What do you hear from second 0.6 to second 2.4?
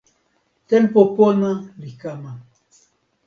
tenpo pona li kama.